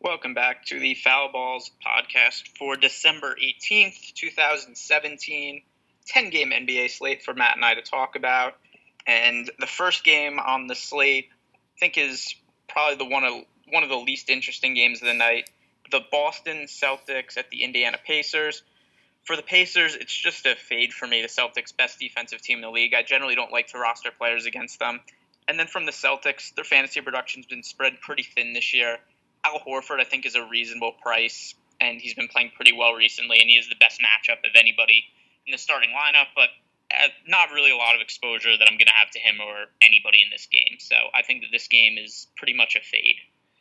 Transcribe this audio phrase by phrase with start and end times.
[0.00, 5.62] Welcome back to the Foul Balls podcast for December 18th, 2017.
[6.06, 8.54] 10 game NBA slate for Matt and I to talk about.
[9.08, 12.36] And the first game on the slate, I think, is
[12.68, 15.50] probably the one of one of the least interesting games of the night.
[15.90, 18.62] The Boston Celtics at the Indiana Pacers.
[19.24, 21.22] For the Pacers, it's just a fade for me.
[21.22, 22.94] The Celtics' best defensive team in the league.
[22.94, 25.00] I generally don't like to roster players against them.
[25.48, 28.98] And then from the Celtics, their fantasy production's been spread pretty thin this year.
[29.44, 33.40] Al Horford, I think, is a reasonable price, and he's been playing pretty well recently,
[33.40, 35.04] and he is the best matchup of anybody
[35.46, 36.48] in the starting lineup, but
[36.90, 39.66] uh, not really a lot of exposure that I'm going to have to him or
[39.82, 40.78] anybody in this game.
[40.78, 43.16] So I think that this game is pretty much a fade.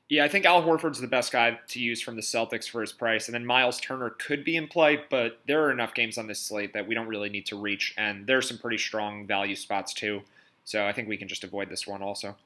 [0.10, 2.94] Yeah, I think Al Horford's the best guy to use from the Celtics for his
[2.94, 6.28] price, and then Miles Turner could be in play, but there are enough games on
[6.28, 9.28] this slate that we don't really need to reach, and there are some pretty strong
[9.28, 10.22] value spots too.
[10.64, 12.38] So I think we can just avoid this one also.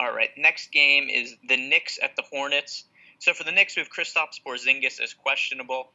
[0.00, 2.84] All right, next game is the Knicks at the Hornets.
[3.18, 5.90] So for the Knicks, we have Kristaps Porzingis as questionable.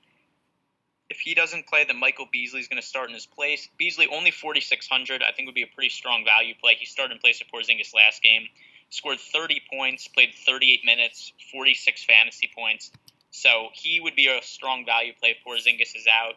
[1.09, 3.69] If he doesn't play, then Michael Beasley is going to start in his place.
[3.77, 5.23] Beasley only 4,600.
[5.23, 6.75] I think would be a pretty strong value play.
[6.77, 8.47] He started in place of Porzingis last game.
[8.89, 12.91] Scored 30 points, played 38 minutes, 46 fantasy points.
[13.31, 16.35] So he would be a strong value play if Porzingis is out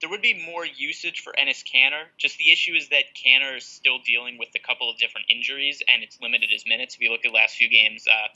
[0.00, 2.04] there would be more usage for Enes Kanter.
[2.18, 5.82] Just the issue is that Kanter is still dealing with a couple of different injuries,
[5.88, 6.96] and it's limited his minutes.
[6.96, 8.28] If you look at last few games, uh,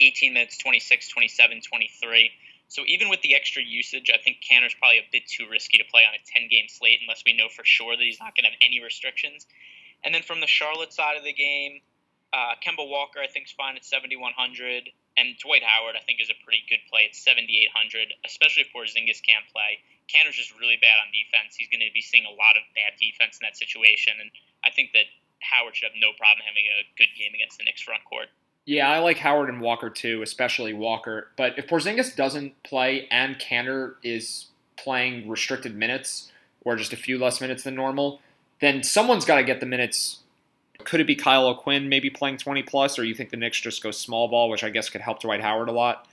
[0.00, 2.30] 18 minutes, 26, 27, 23.
[2.68, 5.84] So even with the extra usage, I think Kanter's probably a bit too risky to
[5.84, 8.44] play on a 10 game slate unless we know for sure that he's not going
[8.44, 9.46] to have any restrictions.
[10.04, 11.80] And then from the Charlotte side of the game,
[12.32, 14.90] uh, Kemba Walker, I think, is fine at 7,100.
[15.16, 19.24] And Dwight Howard, I think, is a pretty good play at 7,800, especially if Porzingis
[19.24, 19.80] can't play.
[20.08, 21.54] Kanter's just really bad on defense.
[21.54, 24.30] He's going to be seeing a lot of bad defense in that situation, and
[24.64, 25.06] I think that
[25.40, 28.28] Howard should have no problem having a good game against the Knicks front court.
[28.64, 31.28] Yeah, I like Howard and Walker too, especially Walker.
[31.36, 36.30] But if Porzingis doesn't play and Kanter is playing restricted minutes
[36.62, 38.20] or just a few less minutes than normal,
[38.60, 40.18] then someone's got to get the minutes.
[40.84, 43.82] Could it be Kyle O'Quinn maybe playing 20 plus, or you think the Knicks just
[43.82, 46.06] go small ball, which I guess could help Dwight Howard a lot?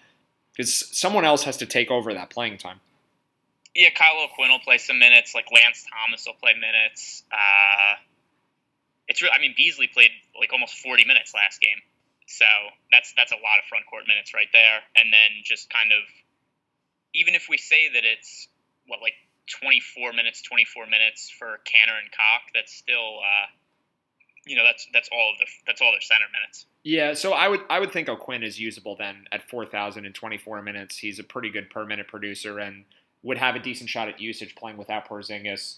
[0.56, 2.80] Because someone else has to take over that playing time
[3.76, 5.36] yeah, Kyle O'Quinn will play some minutes.
[5.36, 7.24] Like Lance Thomas will play minutes.
[7.32, 8.00] Uh,
[9.08, 9.32] it's real.
[9.36, 11.84] I mean, Beasley played like almost 40 minutes last game,
[12.26, 12.46] so
[12.92, 14.80] that's that's a lot of front court minutes right there.
[14.96, 16.08] And then just kind of,
[17.14, 18.48] even if we say that it's
[18.88, 19.20] what like
[19.60, 23.20] 24 minutes, 24 minutes for Kanter and Cock, that's still.
[23.20, 23.52] Uh,
[24.48, 26.68] you know that's that's all of the that's all their center minutes.
[26.84, 31.00] Yeah, so I would I would think O'Quinn is usable then at 4,024 minutes.
[31.00, 32.86] He's a pretty good per minute producer, and
[33.26, 35.78] would have a decent shot at usage playing without Porzingis.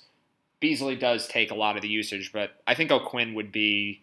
[0.59, 4.01] Beasley does take a lot of the usage, but I think O'Quinn would be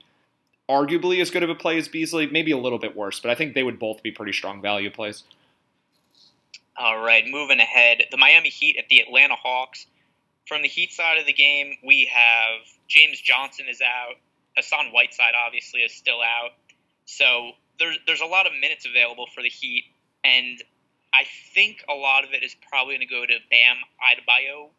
[0.68, 3.34] arguably as good of a play as Beasley, maybe a little bit worse, but I
[3.34, 5.24] think they would both be pretty strong value plays.
[6.76, 8.04] All right, moving ahead.
[8.10, 9.86] The Miami Heat at the Atlanta Hawks.
[10.48, 14.16] From the Heat side of the game, we have James Johnson is out.
[14.56, 16.52] Hassan Whiteside obviously is still out.
[17.04, 19.84] So there's there's a lot of minutes available for the Heat,
[20.24, 20.62] and
[21.14, 24.74] I think a lot of it is probably going to go to Bam Adebayo.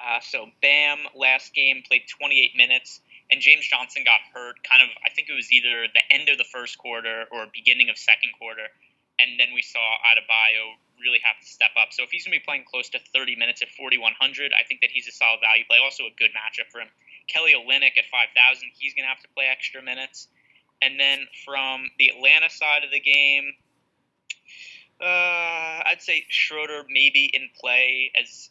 [0.00, 3.00] Uh, so Bam last game played 28 minutes,
[3.30, 4.56] and James Johnson got hurt.
[4.64, 7.90] Kind of, I think it was either the end of the first quarter or beginning
[7.90, 8.72] of second quarter,
[9.20, 11.92] and then we saw Adebayo really have to step up.
[11.92, 14.80] So if he's going to be playing close to 30 minutes at 4100, I think
[14.80, 15.76] that he's a solid value play.
[15.76, 16.88] Also a good matchup for him.
[17.28, 18.32] Kelly Olynyk at 5000,
[18.80, 20.28] he's going to have to play extra minutes.
[20.80, 23.52] And then from the Atlanta side of the game,
[25.00, 28.50] uh, I'd say Schroeder maybe in play as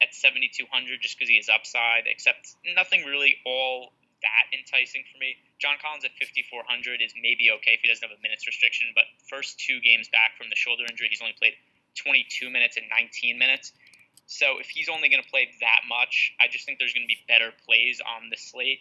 [0.00, 5.36] at 7,200 just because he is upside, except nothing really all that enticing for me.
[5.60, 9.04] John Collins at 5,400 is maybe okay if he doesn't have a minutes restriction, but
[9.28, 11.56] first two games back from the shoulder injury, he's only played
[12.00, 13.72] 22 minutes and 19 minutes.
[14.26, 17.12] So if he's only going to play that much, I just think there's going to
[17.12, 18.80] be better plays on the slate.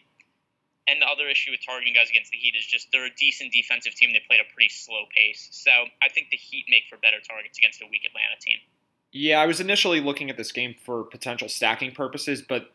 [0.90, 3.54] And the other issue with targeting guys against the Heat is just they're a decent
[3.54, 4.12] defensive team.
[4.12, 5.48] They played a pretty slow pace.
[5.52, 8.58] So I think the Heat make for better targets against a weak Atlanta team.
[9.12, 12.72] Yeah, I was initially looking at this game for potential stacking purposes, but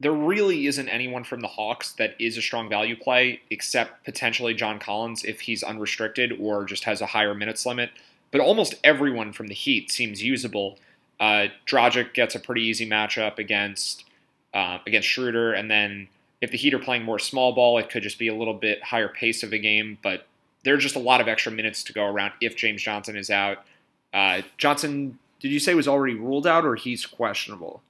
[0.00, 4.54] there really isn't anyone from the Hawks that is a strong value play except potentially
[4.54, 7.90] John Collins if he's unrestricted or just has a higher minutes limit.
[8.32, 10.78] But almost everyone from the Heat seems usable.
[11.20, 14.04] Uh, Dragic gets a pretty easy matchup against
[14.52, 16.08] uh, against Schroeder, and then
[16.42, 18.82] if the Heat are playing more small ball, it could just be a little bit
[18.82, 20.26] higher pace of a game, but
[20.64, 23.30] there are just a lot of extra minutes to go around if James Johnson is
[23.30, 23.64] out.
[24.12, 27.80] Uh, Johnson, did you say was already ruled out or he's questionable?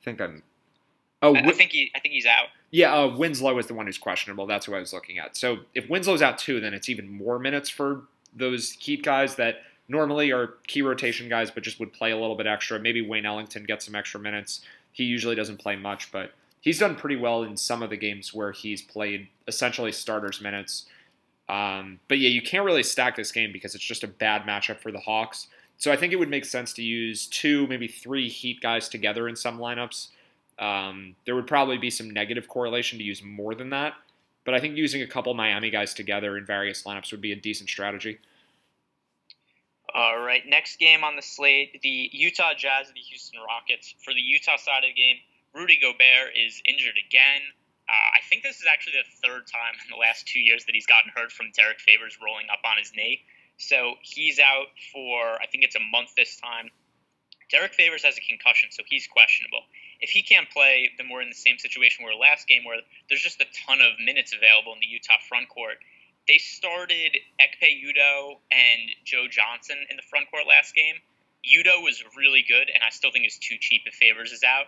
[0.00, 0.42] I think I'm.
[1.22, 1.90] Oh, I, I think he.
[1.96, 2.48] I think he's out.
[2.70, 4.46] Yeah, uh, Winslow is the one who's questionable.
[4.46, 5.36] That's who I was looking at.
[5.36, 8.02] So if Winslow's out too, then it's even more minutes for
[8.36, 12.36] those Heat guys that normally are key rotation guys, but just would play a little
[12.36, 12.78] bit extra.
[12.78, 14.60] Maybe Wayne Ellington gets some extra minutes.
[14.92, 16.32] He usually doesn't play much, but
[16.64, 20.86] he's done pretty well in some of the games where he's played essentially starters minutes.
[21.46, 24.80] Um, but yeah, you can't really stack this game because it's just a bad matchup
[24.80, 25.48] for the Hawks.
[25.76, 29.28] So I think it would make sense to use two, maybe three Heat guys together
[29.28, 30.08] in some lineups.
[30.58, 33.94] Um, there would probably be some negative correlation to use more than that,
[34.44, 37.36] but I think using a couple Miami guys together in various lineups would be a
[37.36, 38.18] decent strategy.
[39.92, 43.94] All right, next game on the slate, the Utah Jazz and the Houston Rockets.
[44.02, 45.16] For the Utah side of the game,
[45.54, 47.42] Rudy Gobert is injured again.
[47.88, 50.74] Uh, I think this is actually the third time in the last two years that
[50.74, 53.22] he's gotten hurt from Derrick Favors rolling up on his knee.
[53.56, 56.70] So he's out for, I think it's a month this time.
[57.50, 59.62] Derrick Favors has a concussion, so he's questionable.
[60.00, 62.80] If he can't play, then we're in the same situation we were last game, where
[63.08, 65.78] there's just a ton of minutes available in the Utah front court.
[66.26, 70.96] They started Ekpe Udoh and Joe Johnson in the front court last game.
[71.44, 74.66] Udoh was really good, and I still think it's too cheap if Favors is out.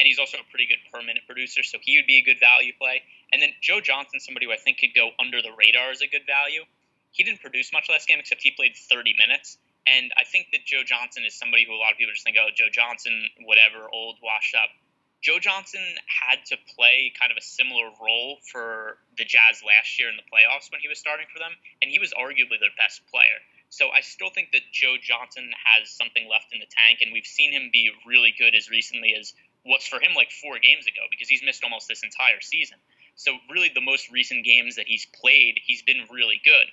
[0.00, 2.40] And he's also a pretty good per minute producer, so he would be a good
[2.40, 3.04] value play.
[3.32, 6.08] And then Joe Johnson, somebody who I think could go under the radar, as a
[6.08, 6.64] good value.
[7.12, 9.58] He didn't produce much last game, except he played 30 minutes.
[9.86, 12.40] And I think that Joe Johnson is somebody who a lot of people just think,
[12.40, 13.12] oh, Joe Johnson,
[13.44, 14.72] whatever, old, washed up.
[15.20, 20.08] Joe Johnson had to play kind of a similar role for the Jazz last year
[20.08, 21.52] in the playoffs when he was starting for them,
[21.82, 23.36] and he was arguably their best player.
[23.68, 27.28] So I still think that Joe Johnson has something left in the tank, and we've
[27.28, 29.34] seen him be really good as recently as
[29.64, 32.78] what's for him like four games ago because he's missed almost this entire season.
[33.16, 36.66] So really, the most recent games that he's played, he's been really good.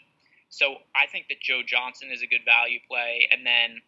[0.49, 3.81] So I think that Joe Johnson is a good value play, and then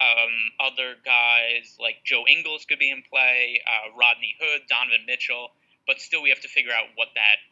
[0.00, 5.50] um, other guys like Joe Ingles could be in play, uh, Rodney Hood, Donovan Mitchell,
[5.86, 7.44] but still we have to figure out what that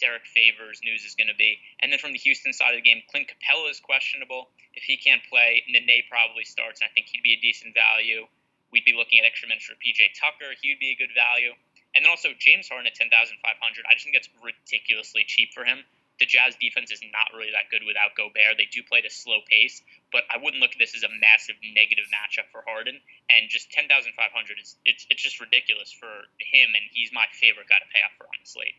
[0.00, 1.60] Derrick Favors news is going to be.
[1.80, 4.48] And then from the Houston side of the game, Clint Capela is questionable.
[4.74, 8.26] If he can't play, Nene probably starts, and I think he'd be a decent value.
[8.72, 10.54] We'd be looking at extra minutes for PJ Tucker.
[10.62, 11.52] He'd be a good value.
[11.94, 13.34] And then also James Harden at 10,500.
[13.42, 15.82] I just think that's ridiculously cheap for him
[16.20, 18.60] the Jazz defense is not really that good without Gobert.
[18.60, 19.82] They do play at a slow pace,
[20.12, 23.00] but I wouldn't look at this as a massive negative matchup for Harden.
[23.32, 27.10] And just ten thousand five hundred is it's it's just ridiculous for him, and he's
[27.12, 28.76] my favorite guy to pay up for on the slate.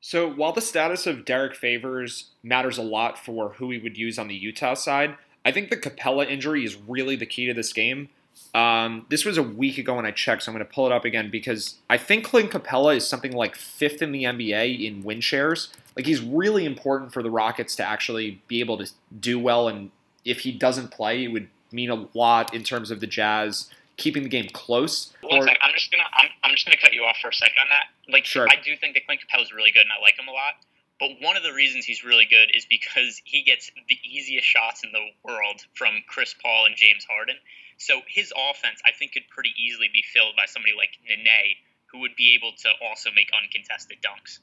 [0.00, 4.18] So while the status of Derrick Favors matters a lot for who we would use
[4.18, 5.16] on the Utah side,
[5.46, 8.10] I think the Capela injury is really the key to this game.
[8.54, 10.92] Um, this was a week ago when I checked, so I'm going to pull it
[10.92, 15.02] up again because I think Clint Capela is something like fifth in the NBA in
[15.02, 15.68] win shares.
[15.96, 19.90] Like he's really important for the Rockets to actually be able to do well, and
[20.24, 24.22] if he doesn't play, it would mean a lot in terms of the Jazz keeping
[24.22, 25.12] the game close.
[25.22, 27.34] One or, sec, I'm just gonna I'm, I'm just gonna cut you off for a
[27.34, 28.12] second on that.
[28.12, 28.46] Like, sure.
[28.48, 30.54] I do think that Clint Capela is really good, and I like him a lot.
[31.00, 34.84] But one of the reasons he's really good is because he gets the easiest shots
[34.84, 37.34] in the world from Chris Paul and James Harden.
[37.78, 41.56] So his offense, I think, could pretty easily be filled by somebody like Nene,
[41.86, 44.38] who would be able to also make uncontested dunks.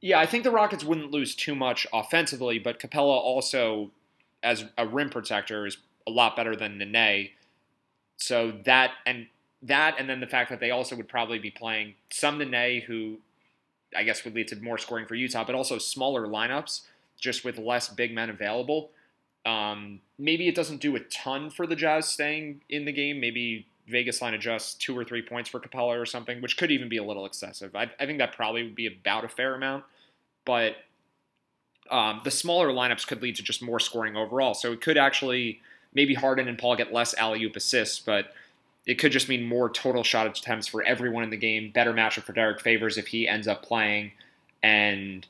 [0.00, 3.90] Yeah, I think the Rockets wouldn't lose too much offensively, but Capela also,
[4.42, 7.30] as a rim protector, is a lot better than Nene.
[8.16, 9.26] So that and
[9.62, 13.18] that, and then the fact that they also would probably be playing some Nene, who
[13.96, 16.82] I guess would lead to more scoring for Utah, but also smaller lineups,
[17.18, 18.90] just with less big men available.
[19.44, 23.20] Um, maybe it doesn't do a ton for the Jazz staying in the game.
[23.20, 26.88] Maybe Vegas line adjusts two or three points for Capela or something, which could even
[26.88, 27.76] be a little excessive.
[27.76, 29.84] I, I think that probably would be about a fair amount,
[30.44, 30.76] but
[31.90, 34.54] um, the smaller lineups could lead to just more scoring overall.
[34.54, 35.60] So it could actually
[35.92, 38.32] maybe Harden and Paul get less alley oop assists, but
[38.86, 41.70] it could just mean more total shot attempts for everyone in the game.
[41.70, 44.12] Better matchup for Derrick Favors if he ends up playing,
[44.62, 45.26] and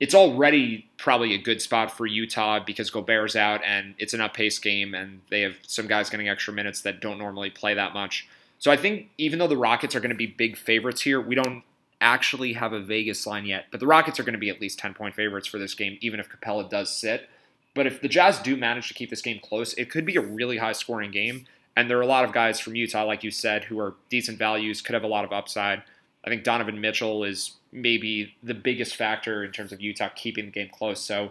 [0.00, 4.34] it's already probably a good spot for Utah because Gobert's out and it's an up
[4.34, 7.92] pace game and they have some guys getting extra minutes that don't normally play that
[7.92, 8.26] much.
[8.58, 11.34] So I think even though the Rockets are going to be big favorites here, we
[11.34, 11.62] don't
[12.00, 14.78] actually have a Vegas line yet, but the Rockets are going to be at least
[14.78, 17.28] 10 point favorites for this game, even if Capela does sit.
[17.74, 20.20] But if the Jazz do manage to keep this game close, it could be a
[20.20, 21.46] really high scoring game.
[21.76, 24.38] And there are a lot of guys from Utah, like you said, who are decent
[24.38, 25.82] values, could have a lot of upside.
[26.24, 30.50] I think Donovan Mitchell is maybe the biggest factor in terms of Utah keeping the
[30.50, 31.00] game close.
[31.00, 31.30] So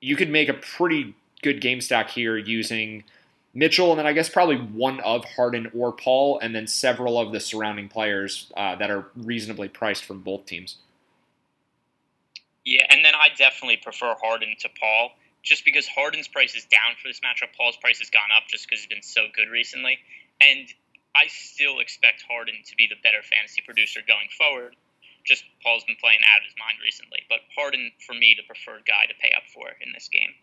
[0.00, 3.04] you could make a pretty good game stack here using
[3.54, 7.32] Mitchell, and then I guess probably one of Harden or Paul, and then several of
[7.32, 10.78] the surrounding players uh, that are reasonably priced from both teams.
[12.64, 15.10] Yeah, and then I definitely prefer Harden to Paul,
[15.42, 17.54] just because Harden's price is down for this matchup.
[17.56, 19.98] Paul's price has gone up just because he's been so good recently,
[20.40, 20.66] and
[21.14, 24.76] I still expect Harden to be the better fantasy producer going forward
[25.24, 27.22] just Paul's been playing out of his mind recently.
[27.28, 30.34] But Harden, for me, the preferred guy to pay up for in this game.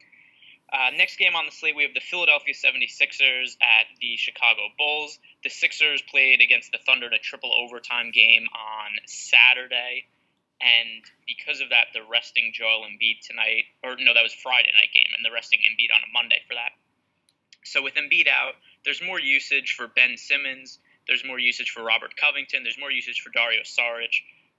[0.71, 5.17] Uh, next game on the slate, we have the Philadelphia 76ers at the Chicago Bulls.
[5.43, 10.05] The Sixers played against the Thunder in a triple overtime game on Saturday.
[10.61, 13.65] And because of that, they're resting Joel Embiid tonight.
[13.83, 16.53] Or, no, that was Friday night game, and they're resting Embiid on a Monday for
[16.53, 16.77] that.
[17.63, 18.53] So with Embiid out,
[18.85, 20.77] there's more usage for Ben Simmons.
[21.07, 22.61] There's more usage for Robert Covington.
[22.63, 24.13] There's more usage for Dario Saric.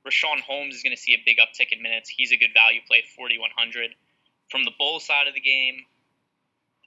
[0.07, 2.09] Richaun Holmes is going to see a big uptick in minutes.
[2.09, 3.95] He's a good value play, 4,100.
[4.51, 5.85] From the Bulls side of the game,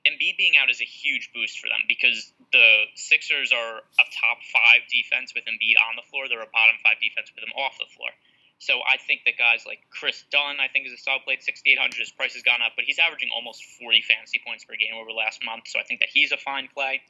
[0.04, 4.44] Embiid being out is a huge boost for them because the Sixers are a top
[4.52, 6.28] five defense with Embiid on the floor.
[6.28, 8.12] They're a bottom five defense with him off the floor.
[8.60, 11.44] So I think that guys like Kris Dunn, I think is a solid play at
[11.44, 12.00] 6,800.
[12.00, 15.12] His price has gone up, but he's averaging almost 40 fantasy points per game over
[15.12, 15.68] the last month.
[15.68, 17.04] So I think that he's a fine play.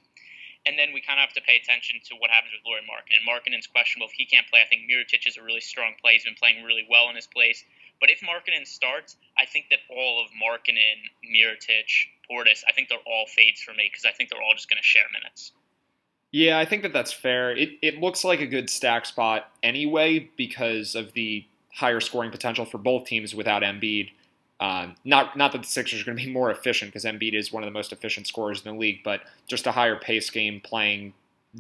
[0.66, 3.20] And then we kind of have to pay attention to what happens with Lauri Markkanen.
[3.28, 4.08] Markkanen's questionable.
[4.08, 6.14] If he can't play, I think Mirotic is a really strong play.
[6.14, 7.64] He's been playing really well in his place.
[8.00, 11.92] But if Markkanen starts, I think that all of Markkanen, Mirotic,
[12.30, 14.80] Portis, I think they're all fades for me because I think they're all just going
[14.80, 15.52] to share minutes.
[16.32, 17.52] Yeah, I think that that's fair.
[17.52, 22.66] It, it looks like a good stack spot anyway because of the higher scoring potential
[22.66, 24.10] for both teams without Embiid.
[24.64, 27.52] Um, not not that the Sixers are going to be more efficient because Embiid is
[27.52, 30.62] one of the most efficient scorers in the league, but just a higher pace game,
[30.64, 31.14] playing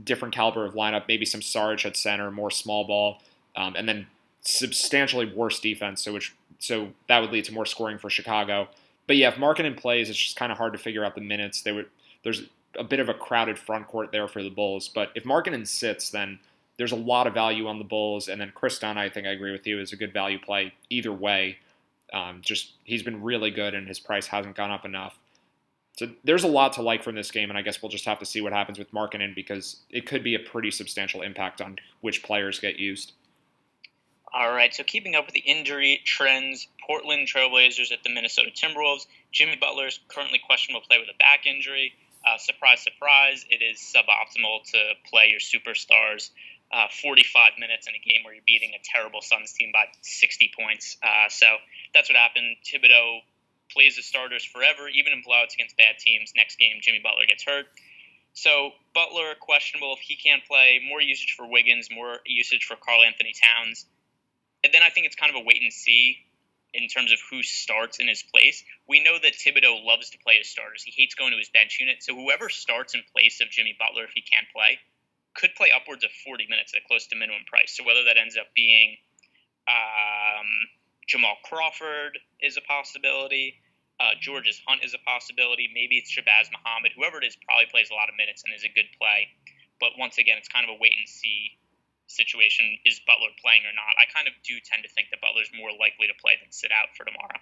[0.05, 3.21] different caliber of lineup, maybe some Saric at center, more small ball,
[3.57, 4.07] um, and then
[4.41, 6.01] substantially worse defense.
[6.01, 8.69] So which so that would lead to more scoring for Chicago.
[9.05, 11.61] But yeah, if Markkanen plays, it's just kind of hard to figure out the minutes.
[11.61, 11.87] They would
[12.23, 12.43] there's
[12.79, 14.87] a bit of a crowded front court there for the Bulls.
[14.87, 16.39] But if Markkanen sits, then
[16.77, 18.29] there's a lot of value on the Bulls.
[18.29, 20.73] And then Kris Dunn, I think I agree with you, is a good value play
[20.89, 21.57] either way.
[22.13, 25.17] Um, just he's been really good, and his price hasn't gone up enough.
[25.97, 28.19] So there's a lot to like from this game, and I guess we'll just have
[28.19, 31.77] to see what happens with Markkanen because it could be a pretty substantial impact on
[32.01, 33.13] which players get used.
[34.33, 39.05] All right, so keeping up with the injury trends, Portland Trailblazers at the Minnesota Timberwolves.
[39.31, 41.93] Jimmy Butler is currently questionable play with a back injury.
[42.25, 46.31] Uh, surprise, surprise, it is suboptimal to play your superstars
[46.73, 50.51] uh, 45 minutes in a game where you're beating a terrible Suns team by 60
[50.57, 50.97] points.
[51.03, 51.45] Uh, so
[51.93, 52.57] that's what happened.
[52.65, 53.21] Thibodeau
[53.71, 56.33] plays the starters forever, even in blowouts against bad teams.
[56.35, 57.65] Next game, Jimmy Butler gets hurt.
[58.33, 60.81] So Butler questionable if he can't play.
[60.87, 63.85] More usage for Wiggins, more usage for Karl-Anthony Towns.
[64.63, 66.17] And then I think it's kind of a wait and see
[66.73, 68.63] in terms of who starts in his place.
[68.87, 70.81] We know that Thibodeau loves to play his starters.
[70.81, 72.01] He hates going to his bench unit.
[72.01, 74.79] So whoever starts in place of Jimmy Butler, if he can't play,
[75.35, 77.75] could play upwards of 40 minutes at close to minimum price.
[77.75, 78.97] So whether that ends up being
[79.67, 80.47] um,
[81.07, 83.59] Jamal Crawford is a possibility.
[83.99, 85.69] Uh, Georges-Hunt is a possibility.
[85.73, 86.91] Maybe it's Shabazz Muhammad.
[86.97, 89.29] Whoever it is probably plays a lot of minutes and is a good play.
[89.79, 91.57] But once again, it's kind of a wait and see
[92.07, 93.95] situation is Butler playing or not.
[93.97, 96.71] I kind of do tend to think that Butler's more likely to play than sit
[96.71, 97.39] out for tomorrow.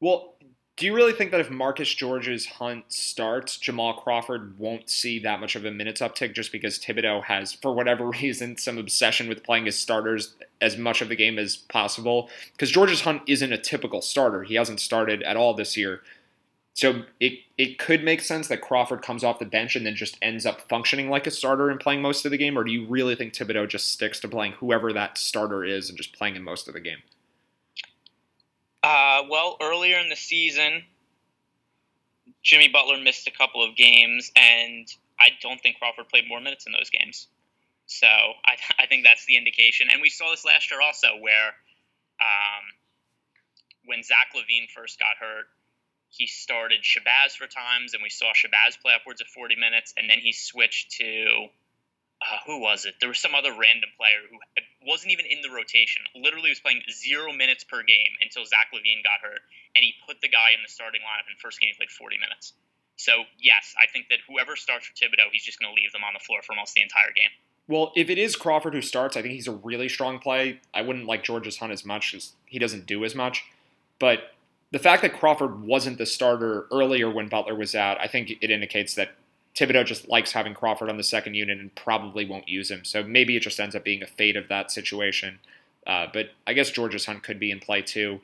[0.00, 0.36] Well,
[0.76, 5.56] do you really think that if Marcus Georges-Hunt starts, Jamal Crawford won't see that much
[5.56, 9.64] of a minutes uptick just because Thibodeau has, for whatever reason, some obsession with playing
[9.64, 12.28] his starters as much of the game as possible?
[12.52, 14.42] Because Georges-Hunt isn't a typical starter.
[14.42, 16.02] He hasn't started at all this year.
[16.74, 20.18] So it it could make sense that Crawford comes off the bench and then just
[20.20, 22.86] ends up functioning like a starter and playing most of the game, or do you
[22.86, 26.42] really think Thibodeau just sticks to playing whoever that starter is and just playing in
[26.42, 26.98] most of the game?
[28.86, 30.84] Uh, well, earlier in the season,
[32.44, 34.86] Jimmy Butler missed a couple of games, and
[35.18, 37.26] I don't think Crawford played more minutes in those games.
[37.86, 39.88] So I, I think that's the indication.
[39.90, 41.48] And we saw this last year also, where
[42.22, 42.64] um,
[43.86, 45.46] when Zach LaVine first got hurt,
[46.08, 50.08] he started Shabazz for times, and we saw Shabazz play upwards of 40 minutes, and
[50.08, 51.48] then he switched to
[52.22, 52.94] uh, who was it?
[53.00, 54.38] There was some other random player who
[54.86, 56.06] wasn't even in the rotation.
[56.14, 59.42] Literally was playing zero minutes per game until Zach LaVine got hurt,
[59.74, 61.26] and he put the guy in the starting lineup.
[61.26, 62.54] In first game, he played 40 minutes.
[62.96, 66.04] So yes, I think that whoever starts for Thibodeau, he's just going to leave them
[66.06, 67.30] on the floor for almost the entire game.
[67.68, 70.60] Well, if it is Crawford who starts, I think he's a really strong play.
[70.72, 73.44] I wouldn't like Georges-Hunt as much because he doesn't do as much.
[73.98, 74.30] But
[74.70, 78.50] the fact that Crawford wasn't the starter earlier when Butler was out, I think it
[78.50, 79.14] indicates that
[79.56, 82.84] Thibodeau just likes having Crawford on the second unit and probably won't use him.
[82.84, 85.38] So maybe it just ends up being a fate of that situation.
[85.86, 88.20] Uh, but I guess Georges-Hunt could be in play too.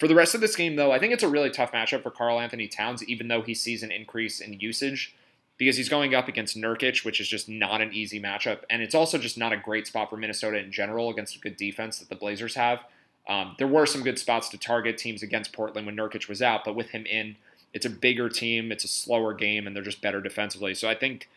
[0.00, 2.10] For the rest of this game, though, I think it's a really tough matchup for
[2.10, 5.14] Karl-Anthony Towns, even though he sees an increase in usage,
[5.56, 8.60] because he's going up against Nurkic, which is just not an easy matchup.
[8.68, 11.56] And it's also just not a great spot for Minnesota in general against a good
[11.56, 12.84] defense that the Blazers have.
[13.28, 16.64] Um, there were some good spots to target teams against Portland when Nurkic was out,
[16.64, 17.36] but with him in,
[17.74, 20.74] it's a bigger team, it's a slower game, and they're just better defensively.
[20.74, 21.28] So I think,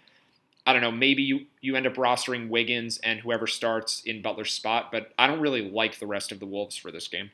[0.67, 4.53] I don't know, maybe you, you end up rostering Wiggins and whoever starts in Butler's
[4.53, 7.31] spot, but I don't really like the rest of the Wolves for this game.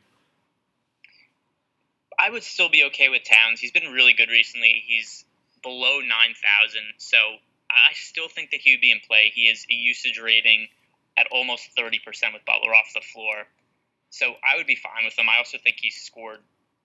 [2.17, 3.59] I would still be okay with Towns.
[3.59, 4.83] He's been really good recently.
[4.87, 5.25] He's
[5.61, 7.17] below 9,000, so
[7.69, 9.31] I still think that he would be in play.
[9.33, 10.67] He is a usage rating
[11.17, 11.99] at almost 30%
[12.31, 13.47] with Butler off the floor.
[14.11, 15.27] So I would be fine with him.
[15.27, 16.39] I also think he's scored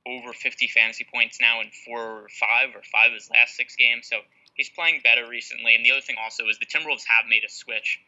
[0.06, 3.76] over 50 fantasy points now in four or five or five of his last six
[3.76, 4.08] games.
[4.08, 4.20] So
[4.54, 5.74] he's playing better recently.
[5.74, 8.00] And the other thing also is the Timberwolves have made a switch,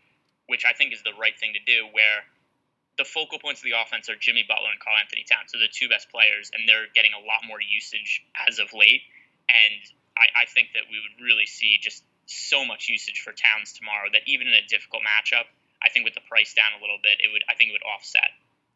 [0.47, 2.25] which I think is the right thing to do, where
[2.99, 5.53] the focal points of the offense are Jimmy Butler and Karl-Anthony Towns.
[5.53, 9.03] So the two best players, and they're getting a lot more usage as of late.
[9.49, 9.81] And
[10.19, 14.09] I, I think that we would really see just so much usage for Towns tomorrow
[14.13, 15.49] that even in a difficult matchup,
[15.83, 17.89] I think with the price down a little bit, it would I think it would
[17.89, 18.31] offset.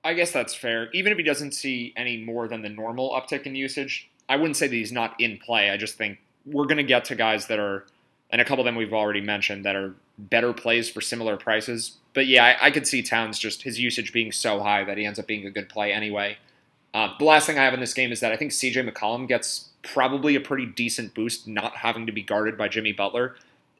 [0.04, 0.90] I guess that's fair.
[0.92, 4.56] Even if he doesn't see any more than the normal uptick in usage, I wouldn't
[4.56, 5.70] say that he's not in play.
[5.70, 7.86] I just think we're going to get to guys that are,
[8.30, 11.96] and a couple of them we've already mentioned, that are better plays for similar prices.
[12.12, 15.06] But yeah, I, I could see Towns just his usage being so high that he
[15.06, 16.36] ends up being a good play anyway.
[16.92, 19.26] Uh, the last thing I have in this game is that I think CJ McCollum
[19.26, 23.34] gets probably a pretty decent boost not having to be guarded by Jimmy Butler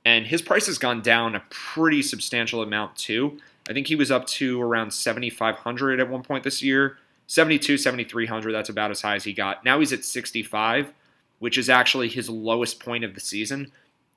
[0.05, 3.39] and his price has gone down a pretty substantial amount too.
[3.69, 6.99] I think he was up to around 7500 at one point this year.
[7.27, 9.65] 72, 7300, that's about as high as he got.
[9.65, 10.93] Now he's at 65,
[11.39, 13.73] which is actually his lowest point of the season.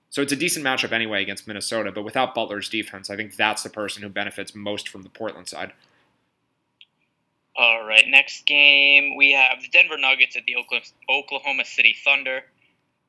[0.10, 3.64] So it's a decent matchup anyway against Minnesota, but without Butler's defense, I think that's
[3.64, 5.74] the person who benefits most from the Portland side.
[7.56, 10.56] All right, next game we have the Denver Nuggets at the
[11.10, 12.44] Oklahoma City Thunder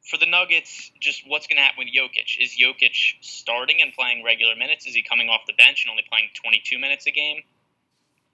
[0.09, 2.41] for the Nuggets, just what's going to happen with Jokic?
[2.41, 4.87] Is Jokic starting and playing regular minutes?
[4.87, 7.43] Is he coming off the bench and only playing 22 minutes a game?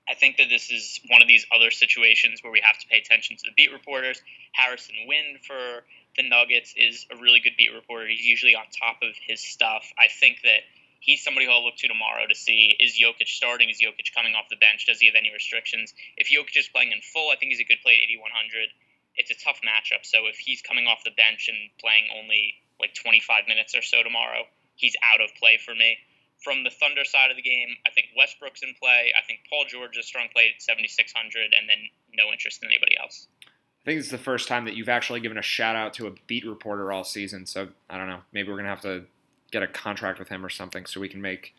[0.09, 2.99] I think that this is one of these other situations where we have to pay
[2.99, 4.23] attention to the beat reporters.
[4.53, 5.83] Harrison Wind for
[6.17, 8.07] the Nuggets is a really good beat reporter.
[8.07, 9.83] He's usually on top of his stuff.
[9.99, 10.63] I think that
[11.01, 13.69] he's somebody who I'll look to tomorrow to see is Jokic starting?
[13.69, 14.87] Is Jokic coming off the bench?
[14.87, 15.93] Does he have any restrictions?
[16.17, 18.69] If Jokic is playing in full, I think he's a good play at 8,100
[19.17, 20.05] it's a tough matchup.
[20.05, 24.03] So if he's coming off the bench and playing only like 25 minutes or so
[24.03, 24.45] tomorrow,
[24.77, 25.97] he's out of play for me.
[26.43, 29.15] From the Thunder side of the game, I think Westbrook's in play.
[29.17, 31.79] I think Paul George is strong play at 7,600, and then
[32.13, 33.29] no interest in anybody else.
[33.47, 36.13] I think it's the first time that you've actually given a shout out to a
[36.27, 37.47] beat reporter all season.
[37.47, 38.21] So I don't know.
[38.33, 39.05] Maybe we're gonna have to
[39.53, 41.55] get a contract with him or something so we can make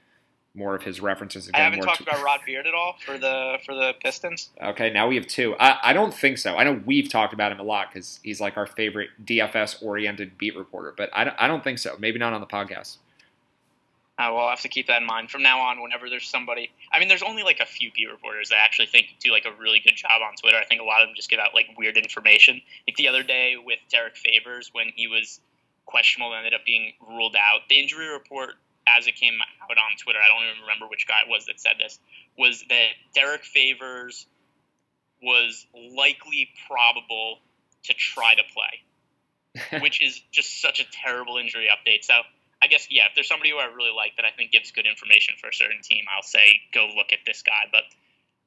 [0.55, 1.47] more of his references.
[1.47, 4.49] Again, I haven't talked t- about Rod Beard at all for the for the Pistons.
[4.61, 5.55] Okay, now we have two.
[5.59, 6.55] I, I don't think so.
[6.55, 10.37] I know we've talked about him a lot because he's like our favorite DFS oriented
[10.37, 11.95] beat reporter, but I don't, I don't think so.
[11.99, 12.97] Maybe not on the podcast.
[14.17, 15.81] Uh, well, I'll have to keep that in mind from now on.
[15.81, 19.07] Whenever there's somebody, I mean, there's only like a few beat reporters that actually think
[19.19, 20.57] do like a really good job on Twitter.
[20.57, 22.61] I think a lot of them just give out like weird information.
[22.87, 25.41] Like the other day with Derrick Favors when he was
[25.85, 27.67] questionable and ended up being ruled out.
[27.67, 28.55] The injury report
[28.87, 31.59] as it came out on Twitter, I don't even remember which guy it was that
[31.59, 31.99] said this,
[32.37, 34.27] was that Derrick Favors
[35.21, 37.39] was likely probable
[37.83, 42.03] to try to play, which is just such a terrible injury update.
[42.03, 42.13] So
[42.61, 44.85] I guess yeah, if there's somebody who I really like that I think gives good
[44.85, 47.69] information for a certain team, I'll say go look at this guy.
[47.71, 47.83] But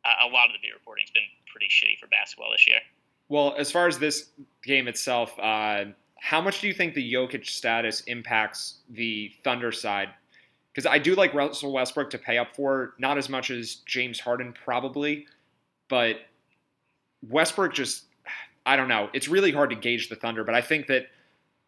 [0.05, 2.81] uh, a lot of the beat reporting's been pretty shitty for basketball this year.
[3.29, 4.31] Well, as far as this
[4.63, 5.87] game itself, uh,
[6.21, 10.09] how much do you think the Jokic status impacts the Thunder side
[10.73, 14.21] because I do like Russell Westbrook to pay up for, not as much as James
[14.21, 15.27] Harden probably,
[15.89, 16.21] but
[17.27, 18.05] Westbrook just,
[18.65, 19.11] I don't know.
[19.13, 21.09] It's really hard to gauge the Thunder, but I think that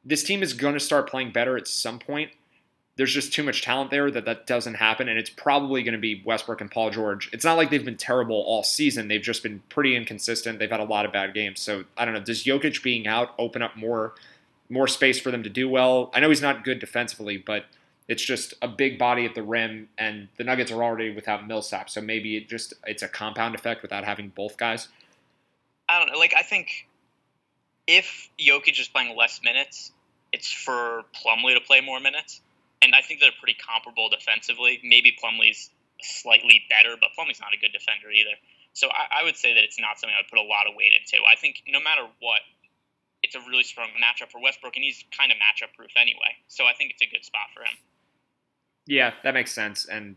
[0.04, 2.30] this team is going to start playing better at some point.
[2.96, 6.00] There's just too much talent there that that doesn't happen, and it's probably going to
[6.00, 7.30] be Westbrook and Paul George.
[7.32, 10.58] It's not like they've been terrible all season; they've just been pretty inconsistent.
[10.58, 11.60] They've had a lot of bad games.
[11.60, 12.20] So I don't know.
[12.20, 14.14] Does Jokic being out open up more
[14.68, 16.10] more space for them to do well?
[16.12, 17.64] I know he's not good defensively, but
[18.10, 21.88] it's just a big body at the rim, and the Nuggets are already without Millsap,
[21.88, 24.88] so maybe it just it's a compound effect without having both guys.
[25.88, 26.18] I don't know.
[26.18, 26.88] Like I think
[27.86, 29.92] if Jokic is playing less minutes,
[30.32, 32.40] it's for Plumlee to play more minutes,
[32.82, 34.80] and I think they're pretty comparable defensively.
[34.82, 35.70] Maybe Plumlee's
[36.02, 38.34] slightly better, but Plumlee's not a good defender either.
[38.72, 40.74] So I, I would say that it's not something I would put a lot of
[40.74, 41.22] weight into.
[41.22, 42.42] I think no matter what,
[43.22, 46.34] it's a really strong matchup for Westbrook, and he's kind of matchup proof anyway.
[46.48, 47.78] So I think it's a good spot for him.
[48.90, 49.86] Yeah, that makes sense.
[49.86, 50.16] And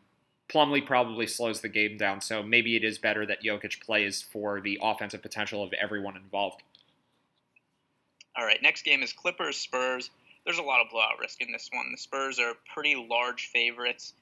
[0.49, 4.61] Plumlee probably slows the game down, so maybe it is better that Jokic plays for
[4.61, 6.63] the offensive potential of everyone involved.
[8.35, 10.09] All right, next game is Clippers Spurs.
[10.43, 11.91] There's a lot of blowout risk in this one.
[11.91, 14.13] The Spurs are pretty large favorites,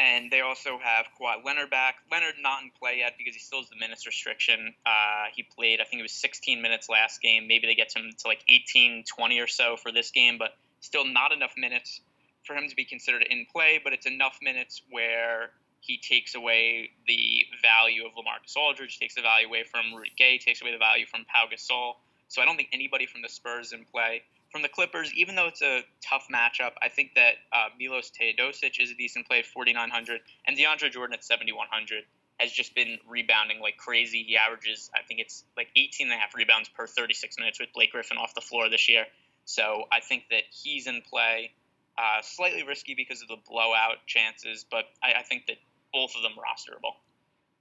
[0.00, 1.98] and they also have Kawhi Leonard back.
[2.10, 4.74] Leonard not in play yet because he still has the minutes restriction.
[4.84, 7.46] Uh, he played, I think it was 16 minutes last game.
[7.46, 11.04] Maybe they get him to like 18, 20 or so for this game, but still
[11.04, 12.00] not enough minutes
[12.46, 16.90] for him to be considered in play, but it's enough minutes where he takes away
[17.06, 20.78] the value of LaMarcus Aldridge, takes the value away from Rudy Gay, takes away the
[20.78, 21.94] value from Pau Gasol.
[22.28, 24.22] So I don't think anybody from the Spurs in play.
[24.50, 28.80] From the Clippers, even though it's a tough matchup, I think that uh, Milos Teodosic
[28.80, 32.04] is a decent play at 4,900, and DeAndre Jordan at 7,100
[32.38, 34.22] has just been rebounding like crazy.
[34.22, 37.72] He averages, I think it's like 18 and a half rebounds per 36 minutes with
[37.74, 39.06] Blake Griffin off the floor this year.
[39.46, 41.52] So I think that he's in play.
[41.98, 45.56] Uh, slightly risky because of the blowout chances, but I, I, think that
[45.94, 46.92] both of them are rosterable.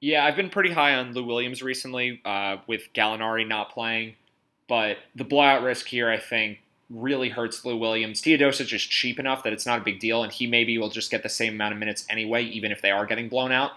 [0.02, 4.15] Yeah, I've been pretty high on Lou Williams recently uh, with Gallinari not playing,
[4.67, 8.21] but the blowout risk here, I think, really hurts Lou Williams.
[8.21, 11.10] Teodosic is cheap enough that it's not a big deal, and he maybe will just
[11.10, 13.71] get the same amount of minutes anyway, even if they are getting blown out.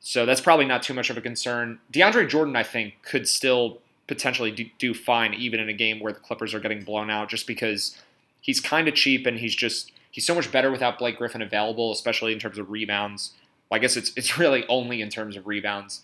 [0.00, 1.80] So that's probably not too much of a concern.
[1.92, 6.12] DeAndre Jordan, I think, could still potentially do, do fine, even in a game where
[6.12, 8.00] the Clippers are getting blown out, just because
[8.40, 11.92] he's kind of cheap and he's just he's so much better without Blake Griffin available,
[11.92, 13.34] especially in terms of rebounds.
[13.68, 16.00] Well, I guess it's it's really only in terms of rebounds.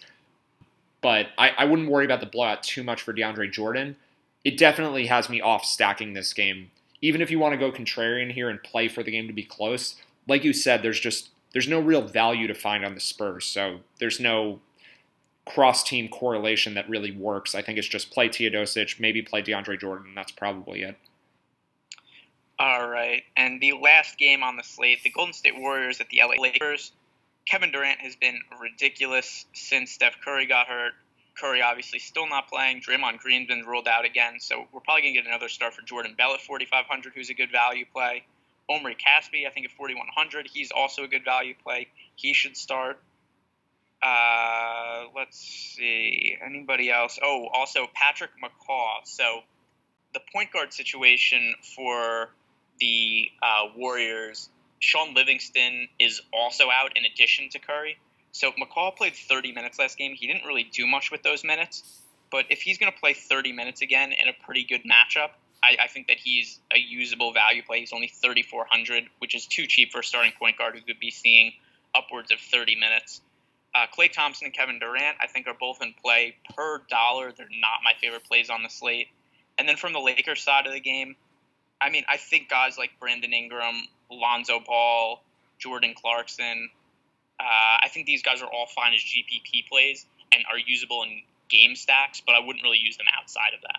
[1.00, 3.96] But I, I wouldn't worry about the blowout too much for DeAndre Jordan.
[4.44, 6.70] It definitely has me off stacking this game.
[7.00, 9.42] Even if you want to go contrarian here and play for the game to be
[9.42, 9.96] close,
[10.28, 13.46] like you said, there's just there's no real value to find on the Spurs.
[13.46, 14.60] So there's no
[15.46, 17.54] cross team correlation that really works.
[17.54, 20.96] I think it's just play Teodosic, maybe play DeAndre Jordan, that's probably it.
[22.58, 23.22] All right.
[23.36, 26.92] And the last game on the slate, the Golden State Warriors at the LA Lakers.
[27.44, 30.92] Kevin Durant has been ridiculous since Steph Curry got hurt.
[31.38, 32.82] Curry obviously still not playing.
[32.82, 35.82] Draymond Green's been ruled out again, so we're probably going to get another start for
[35.82, 38.22] Jordan Bell at 4,500, who's a good value play.
[38.70, 41.88] Omri Casspi, I think at 4,100, he's also a good value play.
[42.14, 43.00] He should start.
[44.02, 46.36] Uh, let's see.
[46.44, 47.18] Anybody else?
[47.22, 49.04] Oh, also Patrick McCaw.
[49.04, 49.40] So
[50.12, 52.30] the point guard situation for
[52.82, 57.96] the uh, Warriors, Shaun Livingston is also out in addition to Curry.
[58.32, 60.14] So McCaw played 30 minutes last game.
[60.18, 61.84] He didn't really do much with those minutes.
[62.32, 65.30] But if he's going to play 30 minutes again in a pretty good matchup,
[65.62, 67.80] I, I, think that he's a usable value play.
[67.80, 71.12] He's only 3,400, which is too cheap for a starting point guard who could be
[71.12, 71.52] seeing
[71.94, 73.20] upwards of 30 minutes.
[73.74, 77.30] Uh, Klay Thompson and Kevin Durant, I think, are both in play per dollar.
[77.30, 79.06] They're not my favorite plays on the slate.
[79.56, 81.14] And then from the Lakers side of the game,
[81.82, 85.22] I mean, I think guys like Brandon Ingram, Lonzo Ball,
[85.58, 86.70] Jordan Clarkson,
[87.40, 91.22] uh, I think these guys are all fine as GPP plays and are usable in
[91.48, 93.78] game stacks, but I wouldn't really use them outside of that.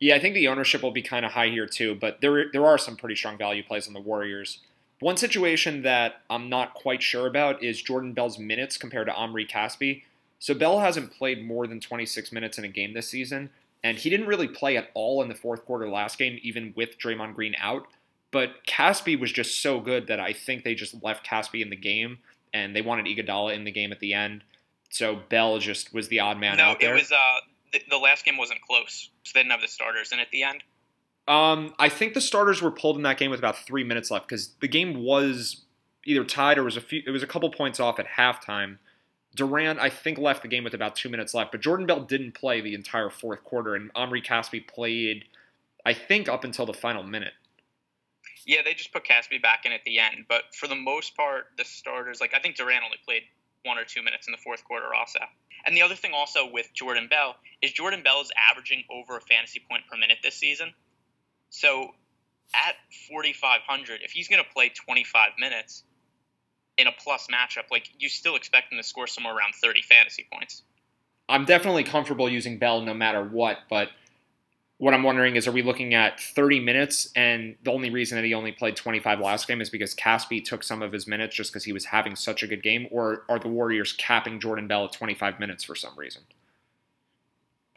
[0.00, 2.66] Yeah, I think the ownership will be kind of high here too, but there there
[2.66, 4.58] are some pretty strong value plays on the Warriors.
[5.00, 9.46] One situation that I'm not quite sure about is Jordan Bell's minutes compared to Omri
[9.46, 10.02] Casspi.
[10.38, 13.50] So Bell hasn't played more than 26 minutes in a game this season,
[13.84, 16.98] and he didn't really play at all in the fourth quarter last game, even with
[16.98, 17.86] Draymond Green out.
[18.32, 21.76] But Casspi was just so good that I think they just left Casspi in the
[21.76, 22.18] game,
[22.52, 24.42] and they wanted Iguodala in the game at the end.
[24.88, 26.90] So Bell just was the odd man no, out there.
[26.90, 27.40] No, it was uh,
[27.72, 30.42] the, the last game wasn't close, so they didn't have the starters in at the
[30.42, 30.64] end.
[31.28, 34.28] Um, I think the starters were pulled in that game with about three minutes left
[34.28, 35.62] because the game was
[36.04, 37.02] either tied or was a few.
[37.06, 38.78] It was a couple points off at halftime.
[39.34, 42.32] Durant, I think, left the game with about two minutes left, but Jordan Bell didn't
[42.32, 45.24] play the entire fourth quarter, and Omri Casspi played,
[45.84, 47.32] I think, up until the final minute.
[48.46, 51.46] Yeah, they just put Casspi back in at the end, but for the most part,
[51.56, 53.22] the starters, like I think Durant only played
[53.64, 55.20] one or two minutes in the fourth quarter also.
[55.64, 59.20] And the other thing also with Jordan Bell is Jordan Bell is averaging over a
[59.20, 60.74] fantasy point per minute this season.
[61.48, 61.94] So
[62.54, 62.74] at
[63.08, 65.84] 4,500, if he's going to play 25 minutes
[66.78, 70.26] in a plus matchup, like you still expect him to score somewhere around 30 fantasy
[70.32, 70.62] points.
[71.28, 73.88] I'm definitely comfortable using Bell no matter what, but
[74.78, 77.10] what I'm wondering is, are we looking at 30 minutes?
[77.14, 80.62] And the only reason that he only played 25 last game is because Casspi took
[80.62, 83.38] some of his minutes just because he was having such a good game, or are
[83.38, 86.22] the Warriors capping Jordan Bell at 25 minutes for some reason?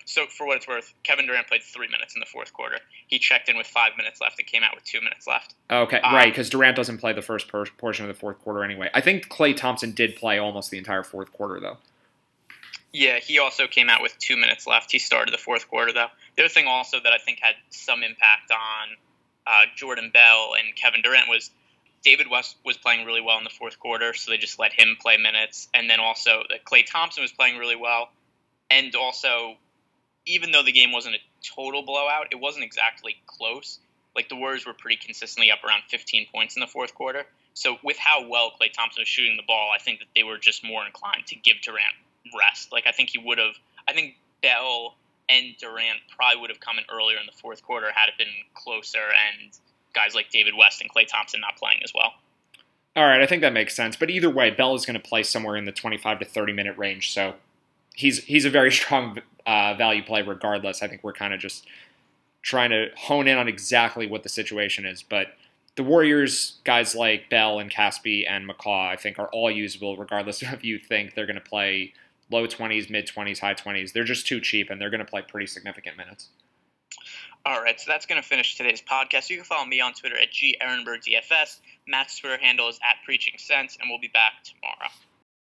[0.08, 2.78] So, for what it's worth, Kevin Durant played three minutes in the fourth quarter.
[3.08, 5.54] He checked in with five minutes left and came out with two minutes left.
[5.70, 8.64] Okay, um, right, because Durant doesn't play the first per- portion of the fourth quarter
[8.64, 8.90] anyway.
[8.94, 11.78] I think Klay Thompson did play almost the entire fourth quarter, though.
[12.94, 14.94] Yeah, he also came out with two minutes left.
[14.94, 16.08] He started the fourth quarter, though.
[16.38, 18.96] The other thing also that I think had some impact on
[19.46, 21.52] uh, Jordan Bell and Kevin Durant was
[22.02, 24.96] David West was playing really well in the fourth quarter, so they just let him
[25.02, 25.68] play minutes.
[25.74, 28.10] And then also that Klay Thompson was playing really well.
[28.70, 29.58] And also,
[30.28, 31.20] even though the game wasn't a
[31.56, 33.80] total blowout, it wasn't exactly close.
[34.16, 37.24] Like the Warriors were pretty consistently up around 15 points in the fourth quarter.
[37.54, 40.38] So with how well Klay Thompson was shooting the ball, I think that they were
[40.38, 41.96] just more inclined to give Durant
[42.38, 42.72] rest.
[42.72, 43.56] Like I think he would have.
[43.88, 44.96] I think Bell
[45.30, 48.34] and Durant probably would have come in earlier in the fourth quarter had it been
[48.54, 49.52] closer, and
[49.94, 52.14] guys like David West and Klay Thompson not playing as well.
[52.96, 53.96] All right, I think that makes sense.
[53.96, 56.78] But either way, Bell is going to play somewhere in the 25 to 30 minute
[56.78, 57.36] range, so
[57.98, 60.82] he's he's a very strong uh, value play regardless.
[60.82, 61.68] I think we're kind of just
[62.42, 65.28] trying to hone in on exactly what the situation is, but
[65.76, 70.42] the Warriors, guys like Bell and Casspi and McCaw, I think are all usable regardless
[70.44, 71.94] of if you think they're going to play
[72.32, 73.92] low 20s, mid 20s, high 20s.
[73.94, 76.30] They're just too cheap and they're going to play pretty significant minutes.
[77.46, 79.30] All right, so that's going to finish today's podcast.
[79.30, 81.60] You can follow me on Twitter at GErenbergDFS.
[81.88, 84.92] Matt's Twitter handle is at Preaching Sense, and we'll be back tomorrow.